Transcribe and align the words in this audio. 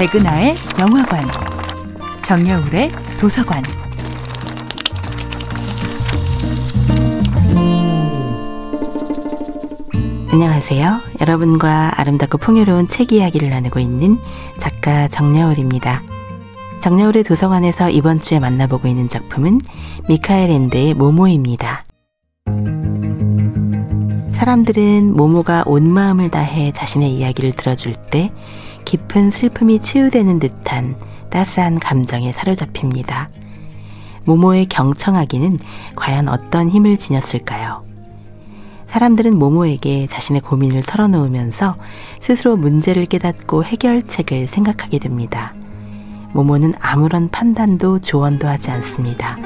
백은하의 0.00 0.54
영화관, 0.80 1.26
정여울의 2.22 2.90
도서관. 3.20 3.62
안녕하세요. 10.32 11.00
여러분과 11.20 12.00
아름답고 12.00 12.38
풍요로운 12.38 12.88
책 12.88 13.12
이야기를 13.12 13.50
나누고 13.50 13.78
있는 13.78 14.16
작가 14.56 15.06
정여울입니다. 15.06 16.00
정여울의 16.80 17.22
도서관에서 17.24 17.90
이번 17.90 18.20
주에 18.20 18.40
만나보고 18.40 18.88
있는 18.88 19.06
작품은 19.06 19.60
미하엘 20.08 20.48
엔데의 20.50 20.94
모모입니다. 20.94 21.84
사람들은 24.32 25.14
모모가 25.14 25.64
온 25.66 25.92
마음을 25.92 26.30
다해 26.30 26.72
자신의 26.72 27.10
이야기를 27.10 27.52
들어줄 27.52 27.92
때 28.10 28.32
깊은 28.84 29.30
슬픔이 29.30 29.78
치유되는 29.80 30.38
듯한 30.38 30.96
따스한 31.30 31.78
감정에 31.78 32.32
사로잡힙니다. 32.32 33.30
모모의 34.24 34.66
경청하기는 34.66 35.58
과연 35.96 36.28
어떤 36.28 36.68
힘을 36.68 36.96
지녔을까요? 36.96 37.84
사람들은 38.86 39.38
모모에게 39.38 40.06
자신의 40.08 40.40
고민을 40.42 40.82
털어놓으면서 40.82 41.76
스스로 42.18 42.56
문제를 42.56 43.06
깨닫고 43.06 43.64
해결책을 43.64 44.48
생각하게 44.48 44.98
됩니다. 44.98 45.54
모모는 46.32 46.74
아무런 46.80 47.28
판단도 47.28 48.00
조언도 48.00 48.48
하지 48.48 48.70
않습니다. 48.70 49.38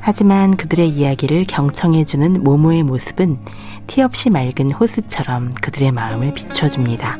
하지만 0.00 0.56
그들의 0.56 0.88
이야기를 0.90 1.46
경청해주는 1.48 2.44
모모의 2.44 2.84
모습은 2.84 3.38
티 3.86 4.02
없이 4.02 4.30
맑은 4.30 4.70
호수처럼 4.70 5.52
그들의 5.54 5.92
마음을 5.92 6.32
비춰줍니다. 6.34 7.18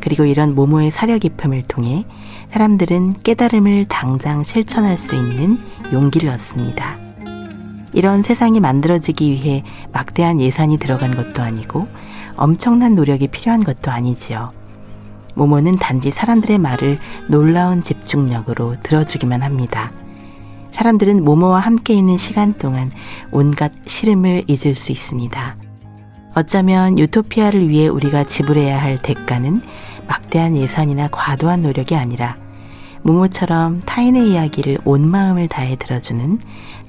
그리고 0.00 0.24
이런 0.24 0.54
모모의 0.54 0.90
사려 0.90 1.18
깊음을 1.18 1.62
통해 1.62 2.04
사람들은 2.50 3.22
깨달음을 3.22 3.86
당장 3.86 4.42
실천할 4.44 4.98
수 4.98 5.14
있는 5.14 5.58
용기를 5.92 6.28
얻습니다. 6.30 6.98
이런 7.92 8.22
세상이 8.22 8.60
만들어지기 8.60 9.32
위해 9.32 9.62
막대한 9.92 10.40
예산이 10.40 10.78
들어간 10.78 11.16
것도 11.16 11.42
아니고 11.42 11.88
엄청난 12.36 12.94
노력이 12.94 13.28
필요한 13.28 13.62
것도 13.62 13.90
아니지요. 13.90 14.52
모모는 15.34 15.76
단지 15.76 16.10
사람들의 16.10 16.58
말을 16.58 16.98
놀라운 17.28 17.82
집중력으로 17.82 18.76
들어주기만 18.80 19.42
합니다. 19.42 19.92
사람들은 20.72 21.24
모모와 21.24 21.58
함께 21.60 21.94
있는 21.94 22.16
시간 22.16 22.54
동안 22.54 22.90
온갖 23.32 23.72
시름을 23.86 24.44
잊을 24.46 24.74
수 24.74 24.92
있습니다. 24.92 25.69
어쩌면 26.34 26.98
유토피아를 26.98 27.68
위해 27.68 27.88
우리가 27.88 28.24
지불해야 28.24 28.80
할 28.80 28.98
대가는 29.00 29.60
막대한 30.06 30.56
예산이나 30.56 31.08
과도한 31.08 31.60
노력이 31.60 31.96
아니라 31.96 32.36
모모처럼 33.02 33.80
타인의 33.80 34.30
이야기를 34.30 34.78
온 34.84 35.08
마음을 35.08 35.48
다해 35.48 35.76
들어주는 35.76 36.38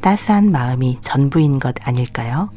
따스한 0.02 0.52
마음이 0.52 0.98
전부인 1.02 1.60
것 1.60 1.76
아닐까요? 1.88 2.50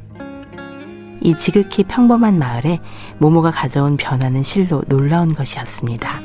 이 1.21 1.35
지극히 1.37 1.85
평범한 1.85 2.39
마을에 2.39 2.81
모모가 3.19 3.51
가져온 3.51 3.97
변화는 3.97 4.43
실로 4.43 4.83
놀라운 4.89 5.29
것이었습니다. 5.29 6.21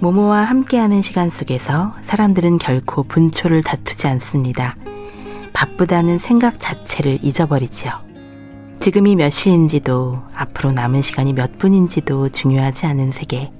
모모와 0.00 0.38
함께하는 0.40 1.00
시간 1.02 1.30
속에서 1.30 1.94
사람들은 2.02 2.58
결코 2.58 3.02
분초를 3.02 3.62
다투지 3.62 4.08
않습니다. 4.08 4.76
바쁘다는 5.52 6.18
생각 6.18 6.58
자체를 6.58 7.18
잊어버리지요. 7.22 8.05
지금이 8.86 9.16
몇 9.16 9.30
시인지도 9.30 10.22
앞으로 10.32 10.70
남은 10.70 11.02
시간이 11.02 11.32
몇 11.32 11.58
분인지도 11.58 12.28
중요하지 12.28 12.86
않은 12.86 13.10
세계. 13.10 13.50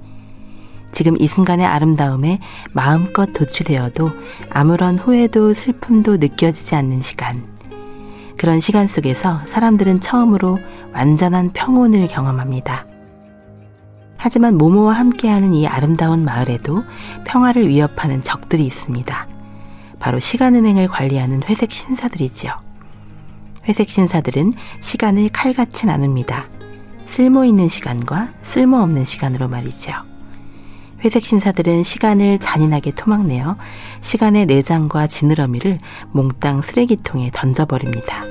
지금 0.89 1.17
이 1.19 1.27
순간의 1.27 1.65
아름다움에 1.65 2.39
마음껏 2.71 3.25
도취되어도 3.33 4.09
아무런 4.49 4.97
후회도 4.97 5.53
슬픔도 5.53 6.15
느껴지지 6.15 6.75
않는 6.75 7.01
시간. 7.01 7.45
그런 8.37 8.61
시간 8.61 8.87
속에서 8.87 9.41
사람들은 9.47 9.99
처음으로 9.99 10.59
완전한 10.93 11.51
평온을 11.51 12.07
경험합니다. 12.07 12.87
하지만 14.15 14.57
모모와 14.57 14.93
함께하는 14.93 15.53
이 15.53 15.67
아름다운 15.67 16.23
마을에도 16.23 16.85
평화를 17.25 17.67
위협하는 17.67 18.21
적들이 18.21 18.65
있습니다. 18.65 19.27
바로 19.99 20.21
시간은행을 20.21 20.87
관리하는 20.87 21.43
회색 21.43 21.69
신사들이지요. 21.69 22.76
회색 23.67 23.89
신사들은 23.89 24.53
시간을 24.79 25.29
칼같이 25.29 25.85
나눕니다. 25.85 26.49
쓸모 27.05 27.45
있는 27.45 27.67
시간과 27.67 28.33
쓸모 28.41 28.77
없는 28.77 29.05
시간으로 29.05 29.47
말이지요. 29.47 29.95
회색 31.03 31.23
신사들은 31.23 31.83
시간을 31.83 32.39
잔인하게 32.39 32.91
토막내어 32.91 33.57
시간의 34.01 34.45
내장과 34.45 35.07
지느러미를 35.07 35.79
몽땅 36.11 36.61
쓰레기통에 36.61 37.31
던져버립니다. 37.33 38.23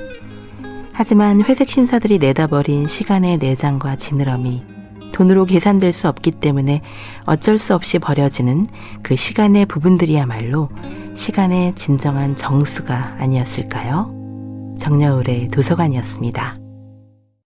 하지만 0.93 1.43
회색 1.43 1.69
신사들이 1.69 2.19
내다버린 2.19 2.89
시간의 2.89 3.37
내장과 3.37 3.97
지느러미, 3.97 4.65
돈으로 5.13 5.45
계산될 5.45 5.93
수 5.93 6.09
없기 6.09 6.31
때문에 6.33 6.81
어쩔 7.25 7.59
수 7.59 7.75
없이 7.75 7.99
버려지는 7.99 8.67
그 9.03 9.15
시간의 9.15 9.67
부분들이야말로 9.67 10.71
시간의 11.15 11.75
진정한 11.75 12.35
정수가 12.35 13.17
아니었을까요? 13.19 14.16
정여울의 14.77 15.49
도서관이었습니다. 15.49 16.66